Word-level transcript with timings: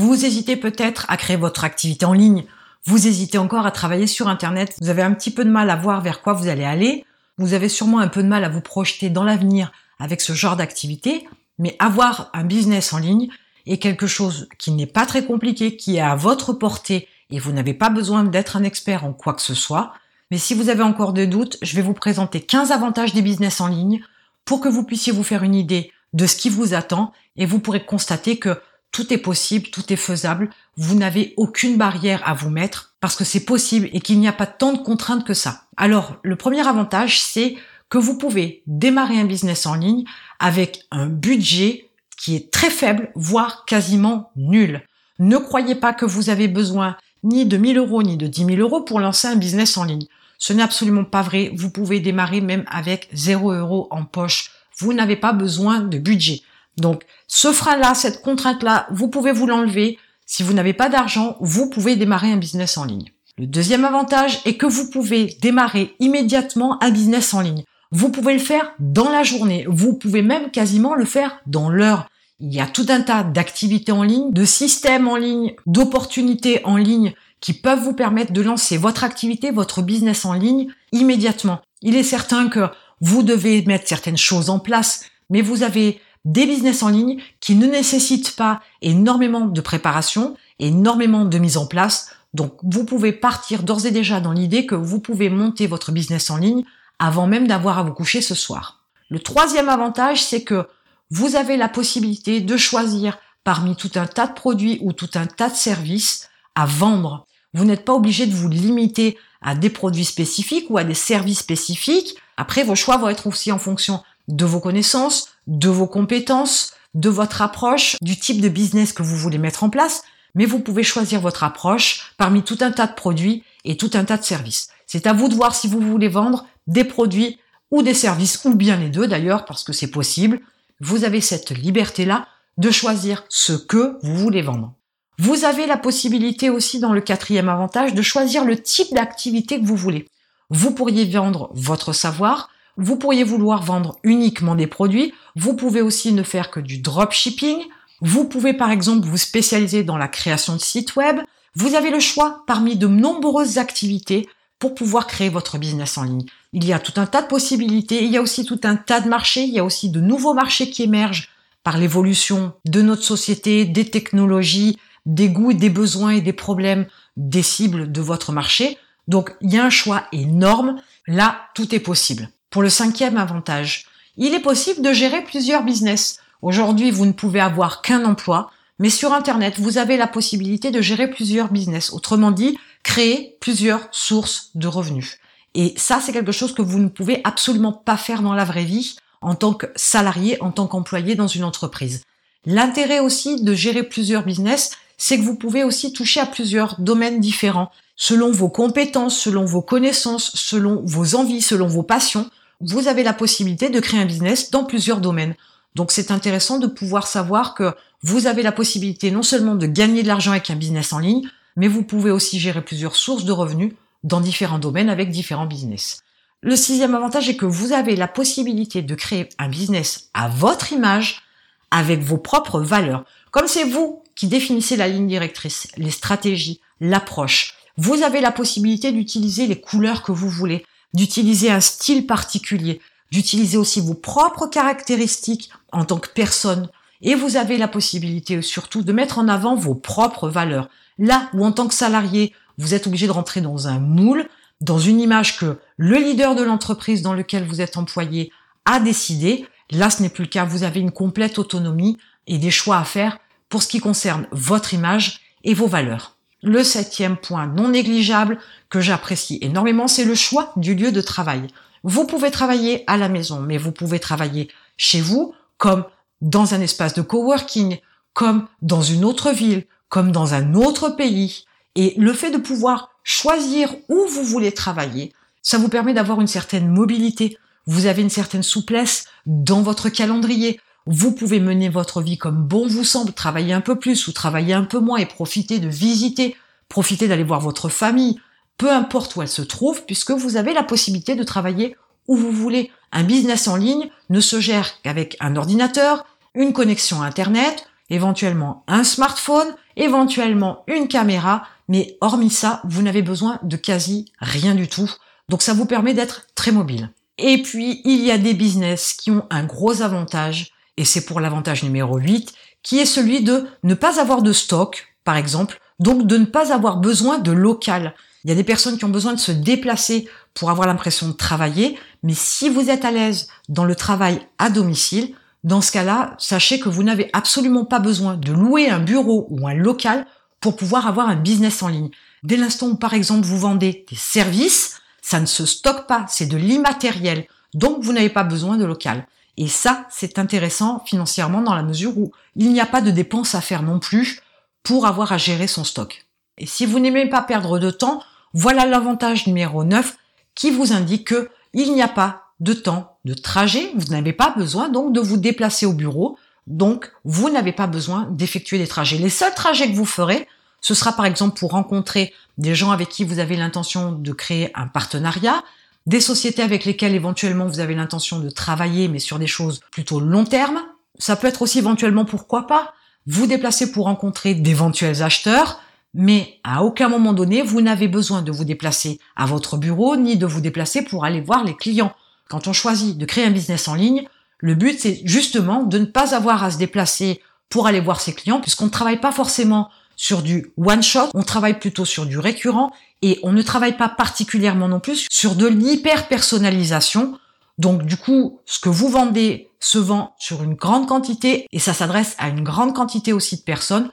Vous 0.00 0.24
hésitez 0.24 0.56
peut-être 0.56 1.04
à 1.10 1.18
créer 1.18 1.36
votre 1.36 1.62
activité 1.62 2.06
en 2.06 2.14
ligne. 2.14 2.46
Vous 2.86 3.06
hésitez 3.06 3.36
encore 3.36 3.66
à 3.66 3.70
travailler 3.70 4.06
sur 4.06 4.28
Internet. 4.28 4.74
Vous 4.80 4.88
avez 4.88 5.02
un 5.02 5.12
petit 5.12 5.30
peu 5.30 5.44
de 5.44 5.50
mal 5.50 5.68
à 5.68 5.76
voir 5.76 6.00
vers 6.00 6.22
quoi 6.22 6.32
vous 6.32 6.48
allez 6.48 6.64
aller. 6.64 7.04
Vous 7.36 7.52
avez 7.52 7.68
sûrement 7.68 7.98
un 7.98 8.08
peu 8.08 8.22
de 8.22 8.28
mal 8.28 8.42
à 8.42 8.48
vous 8.48 8.62
projeter 8.62 9.10
dans 9.10 9.24
l'avenir 9.24 9.72
avec 9.98 10.22
ce 10.22 10.32
genre 10.32 10.56
d'activité. 10.56 11.28
Mais 11.58 11.76
avoir 11.80 12.30
un 12.32 12.44
business 12.44 12.94
en 12.94 12.98
ligne 12.98 13.28
est 13.66 13.76
quelque 13.76 14.06
chose 14.06 14.48
qui 14.56 14.70
n'est 14.70 14.86
pas 14.86 15.04
très 15.04 15.26
compliqué, 15.26 15.76
qui 15.76 15.98
est 15.98 16.00
à 16.00 16.14
votre 16.14 16.54
portée 16.54 17.06
et 17.28 17.38
vous 17.38 17.52
n'avez 17.52 17.74
pas 17.74 17.90
besoin 17.90 18.24
d'être 18.24 18.56
un 18.56 18.62
expert 18.62 19.04
en 19.04 19.12
quoi 19.12 19.34
que 19.34 19.42
ce 19.42 19.54
soit. 19.54 19.92
Mais 20.30 20.38
si 20.38 20.54
vous 20.54 20.70
avez 20.70 20.82
encore 20.82 21.12
des 21.12 21.26
doutes, 21.26 21.58
je 21.60 21.76
vais 21.76 21.82
vous 21.82 21.92
présenter 21.92 22.40
15 22.40 22.72
avantages 22.72 23.12
des 23.12 23.20
business 23.20 23.60
en 23.60 23.66
ligne 23.66 24.00
pour 24.46 24.62
que 24.62 24.70
vous 24.70 24.84
puissiez 24.84 25.12
vous 25.12 25.24
faire 25.24 25.42
une 25.42 25.54
idée 25.54 25.92
de 26.14 26.26
ce 26.26 26.36
qui 26.36 26.48
vous 26.48 26.72
attend 26.72 27.12
et 27.36 27.44
vous 27.44 27.58
pourrez 27.58 27.84
constater 27.84 28.38
que 28.38 28.58
tout 28.92 29.12
est 29.12 29.18
possible, 29.18 29.68
tout 29.68 29.92
est 29.92 29.96
faisable, 29.96 30.50
vous 30.76 30.94
n'avez 30.94 31.34
aucune 31.36 31.76
barrière 31.76 32.26
à 32.26 32.34
vous 32.34 32.50
mettre 32.50 32.94
parce 33.00 33.16
que 33.16 33.24
c'est 33.24 33.44
possible 33.44 33.88
et 33.92 34.00
qu'il 34.00 34.20
n'y 34.20 34.28
a 34.28 34.32
pas 34.32 34.46
tant 34.46 34.72
de 34.72 34.78
contraintes 34.78 35.24
que 35.24 35.34
ça. 35.34 35.64
Alors, 35.76 36.16
le 36.22 36.36
premier 36.36 36.66
avantage, 36.66 37.20
c'est 37.20 37.56
que 37.88 37.98
vous 37.98 38.18
pouvez 38.18 38.62
démarrer 38.66 39.18
un 39.18 39.24
business 39.24 39.66
en 39.66 39.74
ligne 39.74 40.04
avec 40.38 40.84
un 40.90 41.06
budget 41.06 41.90
qui 42.16 42.36
est 42.36 42.50
très 42.50 42.70
faible, 42.70 43.10
voire 43.14 43.64
quasiment 43.64 44.30
nul. 44.36 44.82
Ne 45.18 45.36
croyez 45.38 45.74
pas 45.74 45.92
que 45.92 46.04
vous 46.04 46.30
avez 46.30 46.48
besoin 46.48 46.96
ni 47.22 47.46
de 47.46 47.56
1000 47.56 47.78
euros 47.78 48.02
ni 48.02 48.16
de 48.16 48.26
10 48.26 48.44
000 48.44 48.58
euros 48.58 48.82
pour 48.82 49.00
lancer 49.00 49.28
un 49.28 49.36
business 49.36 49.76
en 49.76 49.84
ligne. 49.84 50.06
Ce 50.38 50.52
n'est 50.52 50.62
absolument 50.62 51.04
pas 51.04 51.22
vrai. 51.22 51.52
Vous 51.54 51.70
pouvez 51.70 52.00
démarrer 52.00 52.40
même 52.40 52.64
avec 52.70 53.08
0 53.12 53.52
euros 53.52 53.88
en 53.90 54.04
poche. 54.04 54.50
Vous 54.78 54.94
n'avez 54.94 55.16
pas 55.16 55.32
besoin 55.32 55.80
de 55.80 55.98
budget. 55.98 56.42
Donc, 56.80 57.04
ce 57.28 57.52
frein-là, 57.52 57.94
cette 57.94 58.22
contrainte-là, 58.22 58.88
vous 58.90 59.08
pouvez 59.08 59.32
vous 59.32 59.46
l'enlever. 59.46 59.98
Si 60.26 60.42
vous 60.42 60.52
n'avez 60.52 60.72
pas 60.72 60.88
d'argent, 60.88 61.36
vous 61.40 61.68
pouvez 61.68 61.96
démarrer 61.96 62.32
un 62.32 62.36
business 62.36 62.76
en 62.76 62.84
ligne. 62.84 63.10
Le 63.38 63.46
deuxième 63.46 63.84
avantage 63.84 64.40
est 64.44 64.56
que 64.56 64.66
vous 64.66 64.90
pouvez 64.90 65.36
démarrer 65.40 65.94
immédiatement 65.98 66.82
un 66.82 66.90
business 66.90 67.32
en 67.32 67.40
ligne. 67.40 67.64
Vous 67.92 68.10
pouvez 68.10 68.34
le 68.34 68.38
faire 68.38 68.72
dans 68.78 69.08
la 69.08 69.22
journée. 69.22 69.64
Vous 69.68 69.94
pouvez 69.94 70.22
même 70.22 70.50
quasiment 70.50 70.94
le 70.94 71.04
faire 71.04 71.40
dans 71.46 71.70
l'heure. 71.70 72.08
Il 72.38 72.52
y 72.54 72.60
a 72.60 72.66
tout 72.66 72.86
un 72.88 73.00
tas 73.00 73.22
d'activités 73.22 73.92
en 73.92 74.02
ligne, 74.02 74.32
de 74.32 74.44
systèmes 74.44 75.08
en 75.08 75.16
ligne, 75.16 75.54
d'opportunités 75.66 76.64
en 76.64 76.76
ligne 76.76 77.14
qui 77.40 77.52
peuvent 77.52 77.80
vous 77.80 77.94
permettre 77.94 78.32
de 78.32 78.42
lancer 78.42 78.76
votre 78.76 79.04
activité, 79.04 79.50
votre 79.50 79.82
business 79.82 80.24
en 80.24 80.34
ligne 80.34 80.68
immédiatement. 80.92 81.60
Il 81.82 81.96
est 81.96 82.02
certain 82.02 82.48
que 82.48 82.68
vous 83.00 83.22
devez 83.22 83.62
mettre 83.66 83.88
certaines 83.88 84.18
choses 84.18 84.50
en 84.50 84.58
place, 84.58 85.06
mais 85.30 85.42
vous 85.42 85.62
avez 85.62 86.00
des 86.24 86.46
business 86.46 86.82
en 86.82 86.88
ligne 86.88 87.20
qui 87.40 87.54
ne 87.54 87.66
nécessitent 87.66 88.36
pas 88.36 88.60
énormément 88.82 89.46
de 89.46 89.60
préparation, 89.60 90.36
énormément 90.58 91.24
de 91.24 91.38
mise 91.38 91.56
en 91.56 91.66
place. 91.66 92.10
Donc 92.34 92.54
vous 92.62 92.84
pouvez 92.84 93.12
partir 93.12 93.62
d'ores 93.62 93.86
et 93.86 93.90
déjà 93.90 94.20
dans 94.20 94.32
l'idée 94.32 94.66
que 94.66 94.74
vous 94.74 95.00
pouvez 95.00 95.30
monter 95.30 95.66
votre 95.66 95.92
business 95.92 96.30
en 96.30 96.36
ligne 96.36 96.64
avant 96.98 97.26
même 97.26 97.48
d'avoir 97.48 97.78
à 97.78 97.82
vous 97.82 97.94
coucher 97.94 98.20
ce 98.20 98.34
soir. 98.34 98.80
Le 99.08 99.18
troisième 99.18 99.68
avantage, 99.68 100.22
c'est 100.22 100.42
que 100.42 100.68
vous 101.10 101.34
avez 101.34 101.56
la 101.56 101.68
possibilité 101.68 102.40
de 102.40 102.56
choisir 102.56 103.18
parmi 103.42 103.74
tout 103.74 103.90
un 103.96 104.06
tas 104.06 104.28
de 104.28 104.34
produits 104.34 104.78
ou 104.82 104.92
tout 104.92 105.10
un 105.14 105.26
tas 105.26 105.48
de 105.48 105.56
services 105.56 106.28
à 106.54 106.66
vendre. 106.66 107.26
Vous 107.52 107.64
n'êtes 107.64 107.84
pas 107.84 107.94
obligé 107.94 108.26
de 108.26 108.34
vous 108.34 108.48
limiter 108.48 109.18
à 109.42 109.54
des 109.54 109.70
produits 109.70 110.04
spécifiques 110.04 110.66
ou 110.68 110.78
à 110.78 110.84
des 110.84 110.94
services 110.94 111.40
spécifiques. 111.40 112.16
Après, 112.36 112.62
vos 112.62 112.76
choix 112.76 112.98
vont 112.98 113.08
être 113.08 113.26
aussi 113.26 113.50
en 113.50 113.58
fonction 113.58 114.02
de 114.28 114.44
vos 114.44 114.60
connaissances, 114.60 115.29
de 115.46 115.68
vos 115.68 115.86
compétences, 115.86 116.74
de 116.94 117.08
votre 117.08 117.42
approche, 117.42 117.96
du 118.02 118.18
type 118.18 118.40
de 118.40 118.48
business 118.48 118.92
que 118.92 119.02
vous 119.02 119.16
voulez 119.16 119.38
mettre 119.38 119.64
en 119.64 119.70
place, 119.70 120.02
mais 120.34 120.46
vous 120.46 120.60
pouvez 120.60 120.82
choisir 120.82 121.20
votre 121.20 121.44
approche 121.44 122.12
parmi 122.16 122.42
tout 122.42 122.58
un 122.60 122.70
tas 122.70 122.86
de 122.86 122.94
produits 122.94 123.44
et 123.64 123.76
tout 123.76 123.90
un 123.94 124.04
tas 124.04 124.16
de 124.16 124.24
services. 124.24 124.68
C'est 124.86 125.06
à 125.06 125.12
vous 125.12 125.28
de 125.28 125.34
voir 125.34 125.54
si 125.54 125.68
vous 125.68 125.80
voulez 125.80 126.08
vendre 126.08 126.46
des 126.66 126.84
produits 126.84 127.38
ou 127.70 127.82
des 127.82 127.94
services, 127.94 128.44
ou 128.44 128.54
bien 128.54 128.76
les 128.76 128.88
deux 128.88 129.06
d'ailleurs, 129.06 129.44
parce 129.44 129.62
que 129.62 129.72
c'est 129.72 129.90
possible. 129.90 130.40
Vous 130.80 131.04
avez 131.04 131.20
cette 131.20 131.50
liberté-là 131.50 132.26
de 132.58 132.70
choisir 132.70 133.24
ce 133.28 133.52
que 133.52 133.96
vous 134.02 134.16
voulez 134.16 134.42
vendre. 134.42 134.74
Vous 135.18 135.44
avez 135.44 135.66
la 135.66 135.76
possibilité 135.76 136.50
aussi 136.50 136.80
dans 136.80 136.92
le 136.92 137.00
quatrième 137.00 137.48
avantage 137.48 137.94
de 137.94 138.02
choisir 138.02 138.44
le 138.44 138.60
type 138.60 138.92
d'activité 138.94 139.60
que 139.60 139.66
vous 139.66 139.76
voulez. 139.76 140.08
Vous 140.48 140.72
pourriez 140.72 141.04
vendre 141.04 141.50
votre 141.54 141.92
savoir, 141.92 142.48
vous 142.76 142.96
pourriez 142.96 143.24
vouloir 143.24 143.62
vendre 143.62 143.98
uniquement 144.02 144.54
des 144.54 144.66
produits, 144.66 145.12
vous 145.36 145.54
pouvez 145.54 145.82
aussi 145.82 146.12
ne 146.12 146.22
faire 146.22 146.50
que 146.50 146.60
du 146.60 146.78
dropshipping, 146.78 147.58
vous 148.00 148.24
pouvez 148.24 148.52
par 148.52 148.70
exemple 148.70 149.06
vous 149.06 149.16
spécialiser 149.16 149.84
dans 149.84 149.98
la 149.98 150.08
création 150.08 150.54
de 150.54 150.60
sites 150.60 150.96
web, 150.96 151.20
vous 151.54 151.74
avez 151.74 151.90
le 151.90 152.00
choix 152.00 152.44
parmi 152.46 152.76
de 152.76 152.86
nombreuses 152.86 153.58
activités 153.58 154.28
pour 154.58 154.74
pouvoir 154.74 155.06
créer 155.06 155.30
votre 155.30 155.58
business 155.58 155.98
en 155.98 156.04
ligne. 156.04 156.26
Il 156.52 156.64
y 156.64 156.72
a 156.72 156.78
tout 156.78 157.00
un 157.00 157.06
tas 157.06 157.22
de 157.22 157.26
possibilités, 157.26 158.04
il 158.04 158.10
y 158.10 158.16
a 158.16 158.22
aussi 158.22 158.44
tout 158.44 158.60
un 158.64 158.76
tas 158.76 159.00
de 159.00 159.08
marchés, 159.08 159.42
il 159.42 159.54
y 159.54 159.58
a 159.58 159.64
aussi 159.64 159.90
de 159.90 160.00
nouveaux 160.00 160.34
marchés 160.34 160.70
qui 160.70 160.82
émergent 160.82 161.30
par 161.62 161.78
l'évolution 161.78 162.52
de 162.64 162.82
notre 162.82 163.02
société, 163.02 163.64
des 163.64 163.86
technologies, 163.90 164.78
des 165.06 165.28
goûts, 165.28 165.52
des 165.52 165.70
besoins 165.70 166.10
et 166.10 166.20
des 166.20 166.32
problèmes 166.32 166.86
des 167.16 167.42
cibles 167.42 167.90
de 167.90 168.00
votre 168.00 168.32
marché. 168.32 168.78
Donc 169.08 169.34
il 169.40 169.52
y 169.52 169.58
a 169.58 169.64
un 169.64 169.70
choix 169.70 170.04
énorme. 170.12 170.80
Là, 171.06 171.48
tout 171.54 171.74
est 171.74 171.80
possible. 171.80 172.30
Pour 172.50 172.62
le 172.62 172.68
cinquième 172.68 173.16
avantage, 173.16 173.86
il 174.16 174.34
est 174.34 174.40
possible 174.40 174.82
de 174.82 174.92
gérer 174.92 175.22
plusieurs 175.22 175.62
business. 175.62 176.18
Aujourd'hui, 176.42 176.90
vous 176.90 177.06
ne 177.06 177.12
pouvez 177.12 177.38
avoir 177.38 177.80
qu'un 177.80 178.04
emploi, 178.04 178.50
mais 178.80 178.90
sur 178.90 179.12
Internet, 179.12 179.60
vous 179.60 179.78
avez 179.78 179.96
la 179.96 180.08
possibilité 180.08 180.72
de 180.72 180.80
gérer 180.80 181.08
plusieurs 181.08 181.52
business. 181.52 181.92
Autrement 181.92 182.32
dit, 182.32 182.58
créer 182.82 183.36
plusieurs 183.40 183.86
sources 183.92 184.50
de 184.56 184.66
revenus. 184.66 185.18
Et 185.54 185.74
ça, 185.76 186.00
c'est 186.00 186.12
quelque 186.12 186.32
chose 186.32 186.52
que 186.52 186.62
vous 186.62 186.80
ne 186.80 186.88
pouvez 186.88 187.20
absolument 187.22 187.72
pas 187.72 187.96
faire 187.96 188.20
dans 188.20 188.34
la 188.34 188.44
vraie 188.44 188.64
vie 188.64 188.96
en 189.20 189.36
tant 189.36 189.54
que 189.54 189.66
salarié, 189.76 190.42
en 190.42 190.50
tant 190.50 190.66
qu'employé 190.66 191.14
dans 191.14 191.28
une 191.28 191.44
entreprise. 191.44 192.02
L'intérêt 192.46 192.98
aussi 192.98 193.44
de 193.44 193.54
gérer 193.54 193.84
plusieurs 193.84 194.24
business, 194.24 194.72
c'est 194.98 195.18
que 195.18 195.22
vous 195.22 195.36
pouvez 195.36 195.62
aussi 195.62 195.92
toucher 195.92 196.18
à 196.18 196.26
plusieurs 196.26 196.80
domaines 196.80 197.20
différents. 197.20 197.70
Selon 197.94 198.32
vos 198.32 198.48
compétences, 198.48 199.16
selon 199.16 199.44
vos 199.44 199.62
connaissances, 199.62 200.32
selon 200.34 200.82
vos 200.84 201.14
envies, 201.14 201.42
selon 201.42 201.68
vos 201.68 201.84
passions, 201.84 202.28
vous 202.60 202.88
avez 202.88 203.02
la 203.02 203.12
possibilité 203.12 203.70
de 203.70 203.80
créer 203.80 204.00
un 204.00 204.06
business 204.06 204.50
dans 204.50 204.64
plusieurs 204.64 205.00
domaines. 205.00 205.34
Donc 205.74 205.92
c'est 205.92 206.10
intéressant 206.10 206.58
de 206.58 206.66
pouvoir 206.66 207.06
savoir 207.06 207.54
que 207.54 207.74
vous 208.02 208.26
avez 208.26 208.42
la 208.42 208.52
possibilité 208.52 209.10
non 209.10 209.22
seulement 209.22 209.54
de 209.54 209.66
gagner 209.66 210.02
de 210.02 210.08
l'argent 210.08 210.32
avec 210.32 210.50
un 210.50 210.56
business 210.56 210.92
en 210.92 210.98
ligne, 210.98 211.28
mais 211.56 211.68
vous 211.68 211.82
pouvez 211.82 212.10
aussi 212.10 212.38
gérer 212.38 212.62
plusieurs 212.62 212.96
sources 212.96 213.24
de 213.24 213.32
revenus 213.32 213.74
dans 214.04 214.20
différents 214.20 214.58
domaines 214.58 214.88
avec 214.88 215.10
différents 215.10 215.46
business. 215.46 216.02
Le 216.42 216.56
sixième 216.56 216.94
avantage 216.94 217.28
est 217.28 217.36
que 217.36 217.46
vous 217.46 217.72
avez 217.72 217.96
la 217.96 218.08
possibilité 218.08 218.80
de 218.80 218.94
créer 218.94 219.28
un 219.38 219.48
business 219.48 220.08
à 220.14 220.28
votre 220.28 220.72
image 220.72 221.22
avec 221.70 222.00
vos 222.00 222.16
propres 222.16 222.60
valeurs. 222.60 223.04
Comme 223.30 223.46
c'est 223.46 223.64
vous 223.64 224.02
qui 224.14 224.26
définissez 224.26 224.76
la 224.76 224.88
ligne 224.88 225.06
directrice, 225.06 225.68
les 225.76 225.90
stratégies, 225.90 226.60
l'approche, 226.80 227.54
vous 227.76 228.02
avez 228.02 228.20
la 228.20 228.32
possibilité 228.32 228.90
d'utiliser 228.90 229.46
les 229.46 229.60
couleurs 229.60 230.02
que 230.02 230.12
vous 230.12 230.28
voulez, 230.28 230.64
d'utiliser 230.94 231.50
un 231.50 231.60
style 231.60 232.06
particulier, 232.06 232.80
d'utiliser 233.10 233.56
aussi 233.56 233.80
vos 233.80 233.94
propres 233.94 234.46
caractéristiques 234.46 235.50
en 235.72 235.84
tant 235.84 235.98
que 235.98 236.08
personne. 236.08 236.68
Et 237.02 237.14
vous 237.14 237.36
avez 237.36 237.56
la 237.56 237.68
possibilité 237.68 238.42
surtout 238.42 238.82
de 238.82 238.92
mettre 238.92 239.18
en 239.18 239.28
avant 239.28 239.54
vos 239.54 239.74
propres 239.74 240.28
valeurs. 240.28 240.68
Là 240.98 241.30
où 241.32 241.44
en 241.44 241.52
tant 241.52 241.66
que 241.66 241.74
salarié, 241.74 242.34
vous 242.58 242.74
êtes 242.74 242.86
obligé 242.86 243.06
de 243.06 243.12
rentrer 243.12 243.40
dans 243.40 243.68
un 243.68 243.78
moule, 243.78 244.28
dans 244.60 244.78
une 244.78 245.00
image 245.00 245.38
que 245.38 245.58
le 245.76 245.96
leader 245.96 246.34
de 246.34 246.42
l'entreprise 246.42 247.02
dans 247.02 247.14
lequel 247.14 247.44
vous 247.44 247.62
êtes 247.62 247.78
employé 247.78 248.30
a 248.66 248.80
décidé, 248.80 249.46
là 249.70 249.88
ce 249.88 250.02
n'est 250.02 250.10
plus 250.10 250.24
le 250.24 250.28
cas. 250.28 250.44
Vous 250.44 250.62
avez 250.62 250.80
une 250.80 250.92
complète 250.92 251.38
autonomie 251.38 251.96
et 252.26 252.38
des 252.38 252.50
choix 252.50 252.78
à 252.78 252.84
faire 252.84 253.18
pour 253.48 253.62
ce 253.62 253.68
qui 253.68 253.80
concerne 253.80 254.26
votre 254.30 254.74
image 254.74 255.20
et 255.42 255.54
vos 255.54 255.66
valeurs. 255.66 256.16
Le 256.42 256.64
septième 256.64 257.16
point 257.16 257.46
non 257.46 257.68
négligeable 257.68 258.38
que 258.70 258.80
j'apprécie 258.80 259.38
énormément, 259.42 259.88
c'est 259.88 260.04
le 260.04 260.14
choix 260.14 260.52
du 260.56 260.74
lieu 260.74 260.92
de 260.92 261.00
travail. 261.00 261.48
Vous 261.82 262.06
pouvez 262.06 262.30
travailler 262.30 262.84
à 262.86 262.96
la 262.96 263.08
maison, 263.08 263.40
mais 263.40 263.58
vous 263.58 263.72
pouvez 263.72 263.98
travailler 263.98 264.48
chez 264.76 265.00
vous, 265.00 265.34
comme 265.58 265.84
dans 266.20 266.54
un 266.54 266.60
espace 266.60 266.94
de 266.94 267.02
coworking, 267.02 267.78
comme 268.14 268.46
dans 268.62 268.82
une 268.82 269.04
autre 269.04 269.30
ville, 269.32 269.64
comme 269.88 270.12
dans 270.12 270.34
un 270.34 270.54
autre 270.54 270.90
pays. 270.90 271.44
Et 271.74 271.94
le 271.96 272.12
fait 272.12 272.30
de 272.30 272.38
pouvoir 272.38 272.90
choisir 273.04 273.74
où 273.88 274.06
vous 274.08 274.24
voulez 274.24 274.52
travailler, 274.52 275.12
ça 275.42 275.58
vous 275.58 275.68
permet 275.68 275.94
d'avoir 275.94 276.20
une 276.20 276.26
certaine 276.26 276.68
mobilité. 276.68 277.38
Vous 277.66 277.86
avez 277.86 278.02
une 278.02 278.10
certaine 278.10 278.42
souplesse 278.42 279.06
dans 279.26 279.62
votre 279.62 279.88
calendrier. 279.88 280.60
Vous 280.92 281.12
pouvez 281.12 281.38
mener 281.38 281.68
votre 281.68 282.02
vie 282.02 282.18
comme 282.18 282.42
bon 282.42 282.66
vous 282.66 282.82
semble, 282.82 283.12
travailler 283.12 283.52
un 283.52 283.60
peu 283.60 283.78
plus 283.78 284.08
ou 284.08 284.12
travailler 284.12 284.54
un 284.54 284.64
peu 284.64 284.80
moins 284.80 284.98
et 284.98 285.06
profiter 285.06 285.60
de 285.60 285.68
visiter, 285.68 286.34
profiter 286.68 287.06
d'aller 287.06 287.22
voir 287.22 287.38
votre 287.38 287.68
famille, 287.68 288.18
peu 288.58 288.72
importe 288.72 289.14
où 289.14 289.22
elle 289.22 289.28
se 289.28 289.42
trouve, 289.42 289.84
puisque 289.84 290.10
vous 290.10 290.36
avez 290.36 290.52
la 290.52 290.64
possibilité 290.64 291.14
de 291.14 291.22
travailler 291.22 291.76
où 292.08 292.16
vous 292.16 292.32
voulez. 292.32 292.72
Un 292.90 293.04
business 293.04 293.46
en 293.46 293.54
ligne 293.54 293.88
ne 294.08 294.18
se 294.18 294.40
gère 294.40 294.82
qu'avec 294.82 295.16
un 295.20 295.36
ordinateur, 295.36 296.04
une 296.34 296.52
connexion 296.52 297.02
Internet 297.02 297.68
éventuellement 297.88 298.64
un 298.66 298.82
smartphone, 298.82 299.54
éventuellement 299.76 300.64
une 300.66 300.88
caméra, 300.88 301.44
mais 301.68 301.98
hormis 302.00 302.30
ça, 302.30 302.62
vous 302.64 302.82
n'avez 302.82 303.02
besoin 303.02 303.38
de 303.44 303.56
quasi 303.56 304.06
rien 304.18 304.56
du 304.56 304.66
tout. 304.66 304.90
Donc 305.28 305.42
ça 305.42 305.54
vous 305.54 305.66
permet 305.66 305.94
d'être 305.94 306.26
très 306.34 306.50
mobile. 306.50 306.90
Et 307.16 307.42
puis, 307.42 307.80
il 307.84 308.04
y 308.04 308.10
a 308.10 308.18
des 308.18 308.34
business 308.34 308.92
qui 308.92 309.12
ont 309.12 309.26
un 309.30 309.44
gros 309.44 309.82
avantage, 309.82 310.50
et 310.80 310.86
c'est 310.86 311.04
pour 311.04 311.20
l'avantage 311.20 311.62
numéro 311.62 311.98
8, 311.98 312.32
qui 312.62 312.78
est 312.78 312.86
celui 312.86 313.22
de 313.22 313.46
ne 313.64 313.74
pas 313.74 314.00
avoir 314.00 314.22
de 314.22 314.32
stock, 314.32 314.94
par 315.04 315.18
exemple, 315.18 315.60
donc 315.78 316.06
de 316.06 316.16
ne 316.16 316.24
pas 316.24 316.54
avoir 316.54 316.78
besoin 316.78 317.18
de 317.18 317.32
local. 317.32 317.94
Il 318.24 318.30
y 318.30 318.32
a 318.32 318.36
des 318.36 318.44
personnes 318.44 318.78
qui 318.78 318.86
ont 318.86 318.90
besoin 318.90 319.12
de 319.12 319.18
se 319.18 319.30
déplacer 319.30 320.08
pour 320.32 320.48
avoir 320.48 320.66
l'impression 320.66 321.08
de 321.08 321.12
travailler, 321.12 321.78
mais 322.02 322.14
si 322.14 322.48
vous 322.48 322.70
êtes 322.70 322.86
à 322.86 322.92
l'aise 322.92 323.28
dans 323.50 323.66
le 323.66 323.74
travail 323.74 324.26
à 324.38 324.48
domicile, 324.48 325.14
dans 325.44 325.60
ce 325.60 325.70
cas-là, 325.70 326.14
sachez 326.16 326.58
que 326.58 326.70
vous 326.70 326.82
n'avez 326.82 327.10
absolument 327.12 327.66
pas 327.66 327.78
besoin 327.78 328.16
de 328.16 328.32
louer 328.32 328.70
un 328.70 328.80
bureau 328.80 329.26
ou 329.28 329.46
un 329.46 329.54
local 329.54 330.06
pour 330.40 330.56
pouvoir 330.56 330.86
avoir 330.86 331.10
un 331.10 331.16
business 331.16 331.62
en 331.62 331.68
ligne. 331.68 331.90
Dès 332.22 332.38
l'instant 332.38 332.68
où, 332.68 332.76
par 332.76 332.94
exemple, 332.94 333.26
vous 333.26 333.38
vendez 333.38 333.84
des 333.90 333.96
services, 333.96 334.80
ça 335.02 335.20
ne 335.20 335.26
se 335.26 335.44
stocke 335.44 335.86
pas, 335.86 336.06
c'est 336.08 336.26
de 336.26 336.38
l'immatériel. 336.38 337.26
Donc, 337.52 337.82
vous 337.82 337.92
n'avez 337.92 338.08
pas 338.08 338.24
besoin 338.24 338.56
de 338.56 338.64
local. 338.64 339.06
Et 339.36 339.48
ça, 339.48 339.86
c'est 339.90 340.18
intéressant 340.18 340.82
financièrement 340.84 341.42
dans 341.42 341.54
la 341.54 341.62
mesure 341.62 341.96
où 341.96 342.12
il 342.36 342.52
n'y 342.52 342.60
a 342.60 342.66
pas 342.66 342.80
de 342.80 342.90
dépenses 342.90 343.34
à 343.34 343.40
faire 343.40 343.62
non 343.62 343.78
plus 343.78 344.20
pour 344.62 344.86
avoir 344.86 345.12
à 345.12 345.18
gérer 345.18 345.46
son 345.46 345.64
stock. 345.64 346.06
Et 346.38 346.46
si 346.46 346.66
vous 346.66 346.78
n'aimez 346.78 347.08
pas 347.08 347.22
perdre 347.22 347.58
de 347.58 347.70
temps, 347.70 348.02
voilà 348.32 348.66
l'avantage 348.66 349.26
numéro 349.26 349.64
9 349.64 349.96
qui 350.34 350.50
vous 350.50 350.72
indique 350.72 351.08
que 351.08 351.30
il 351.52 351.74
n'y 351.74 351.82
a 351.82 351.88
pas 351.88 352.24
de 352.40 352.52
temps 352.52 352.96
de 353.04 353.14
trajet, 353.14 353.70
vous 353.74 353.88
n'avez 353.88 354.12
pas 354.12 354.32
besoin 354.36 354.68
donc 354.68 354.92
de 354.92 355.00
vous 355.00 355.16
déplacer 355.16 355.66
au 355.66 355.72
bureau, 355.72 356.16
donc 356.46 356.90
vous 357.04 357.30
n'avez 357.30 357.52
pas 357.52 357.66
besoin 357.66 358.08
d'effectuer 358.10 358.58
des 358.58 358.66
trajets. 358.66 358.98
Les 358.98 359.10
seuls 359.10 359.34
trajets 359.34 359.70
que 359.70 359.76
vous 359.76 359.84
ferez, 359.84 360.26
ce 360.60 360.74
sera 360.74 360.92
par 360.92 361.06
exemple 361.06 361.38
pour 361.38 361.52
rencontrer 361.52 362.14
des 362.38 362.54
gens 362.54 362.70
avec 362.70 362.88
qui 362.88 363.04
vous 363.04 363.18
avez 363.18 363.36
l'intention 363.36 363.92
de 363.92 364.12
créer 364.12 364.50
un 364.54 364.66
partenariat, 364.66 365.42
des 365.86 366.00
sociétés 366.00 366.42
avec 366.42 366.64
lesquelles 366.64 366.94
éventuellement 366.94 367.46
vous 367.46 367.60
avez 367.60 367.74
l'intention 367.74 368.18
de 368.18 368.30
travailler 368.30 368.88
mais 368.88 368.98
sur 368.98 369.18
des 369.18 369.26
choses 369.26 369.60
plutôt 369.70 370.00
long 370.00 370.24
terme. 370.24 370.60
Ça 370.98 371.16
peut 371.16 371.28
être 371.28 371.42
aussi 371.42 371.58
éventuellement 371.58 372.04
pourquoi 372.04 372.46
pas 372.46 372.74
vous 373.06 373.26
déplacer 373.26 373.72
pour 373.72 373.86
rencontrer 373.86 374.34
d'éventuels 374.34 375.02
acheteurs, 375.02 375.60
mais 375.94 376.38
à 376.44 376.62
aucun 376.62 376.88
moment 376.88 377.12
donné, 377.12 377.42
vous 377.42 377.60
n'avez 377.60 377.88
besoin 377.88 378.22
de 378.22 378.30
vous 378.30 378.44
déplacer 378.44 379.00
à 379.16 379.26
votre 379.26 379.56
bureau 379.56 379.96
ni 379.96 380.16
de 380.16 380.26
vous 380.26 380.40
déplacer 380.40 380.82
pour 380.82 381.04
aller 381.04 381.20
voir 381.20 381.42
les 381.42 381.56
clients. 381.56 381.92
Quand 382.28 382.46
on 382.46 382.52
choisit 382.52 382.96
de 382.96 383.06
créer 383.06 383.24
un 383.24 383.30
business 383.30 383.66
en 383.66 383.74
ligne, 383.74 384.06
le 384.38 384.54
but 384.54 384.78
c'est 384.78 385.00
justement 385.04 385.64
de 385.64 385.78
ne 385.78 385.86
pas 385.86 386.14
avoir 386.14 386.44
à 386.44 386.50
se 386.50 386.58
déplacer 386.58 387.20
pour 387.48 387.66
aller 387.66 387.80
voir 387.80 388.00
ses 388.00 388.14
clients 388.14 388.40
puisqu'on 388.40 388.66
ne 388.66 388.70
travaille 388.70 389.00
pas 389.00 389.12
forcément 389.12 389.70
sur 390.00 390.22
du 390.22 390.50
one 390.56 390.82
shot, 390.82 391.10
on 391.12 391.22
travaille 391.22 391.58
plutôt 391.58 391.84
sur 391.84 392.06
du 392.06 392.18
récurrent 392.18 392.72
et 393.02 393.20
on 393.22 393.32
ne 393.32 393.42
travaille 393.42 393.76
pas 393.76 393.90
particulièrement 393.90 394.66
non 394.66 394.80
plus 394.80 395.06
sur 395.10 395.34
de 395.34 395.46
l'hyper 395.46 396.08
personnalisation. 396.08 397.18
Donc 397.58 397.82
du 397.84 397.98
coup, 397.98 398.40
ce 398.46 398.58
que 398.58 398.70
vous 398.70 398.88
vendez 398.88 399.50
se 399.60 399.76
vend 399.76 400.14
sur 400.18 400.42
une 400.42 400.54
grande 400.54 400.88
quantité 400.88 401.46
et 401.52 401.58
ça 401.58 401.74
s'adresse 401.74 402.14
à 402.16 402.30
une 402.30 402.42
grande 402.42 402.74
quantité 402.74 403.12
aussi 403.12 403.36
de 403.36 403.42
personnes. 403.42 403.90